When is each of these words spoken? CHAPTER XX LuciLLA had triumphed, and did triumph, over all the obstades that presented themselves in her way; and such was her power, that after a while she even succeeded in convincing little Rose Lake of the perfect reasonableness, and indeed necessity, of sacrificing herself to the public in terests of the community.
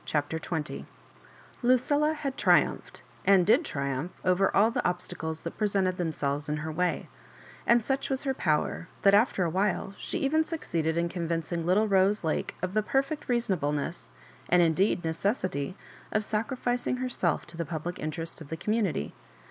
CHAPTER 0.03 0.39
XX 0.39 0.85
LuciLLA 1.61 2.15
had 2.15 2.35
triumphed, 2.35 3.03
and 3.23 3.45
did 3.45 3.63
triumph, 3.63 4.11
over 4.25 4.49
all 4.55 4.71
the 4.71 4.81
obstades 4.81 5.43
that 5.43 5.59
presented 5.59 5.97
themselves 5.97 6.49
in 6.49 6.57
her 6.57 6.71
way; 6.71 7.07
and 7.67 7.85
such 7.85 8.09
was 8.09 8.23
her 8.23 8.33
power, 8.33 8.87
that 9.03 9.13
after 9.13 9.43
a 9.43 9.49
while 9.51 9.93
she 9.99 10.17
even 10.17 10.43
succeeded 10.43 10.97
in 10.97 11.07
convincing 11.07 11.67
little 11.67 11.87
Rose 11.87 12.23
Lake 12.23 12.55
of 12.63 12.73
the 12.73 12.81
perfect 12.81 13.29
reasonableness, 13.29 14.15
and 14.49 14.63
indeed 14.63 15.05
necessity, 15.05 15.77
of 16.11 16.23
sacrificing 16.25 16.97
herself 16.97 17.45
to 17.45 17.55
the 17.55 17.63
public 17.63 17.99
in 17.99 18.09
terests 18.09 18.41
of 18.41 18.49
the 18.49 18.57
community. 18.57 19.13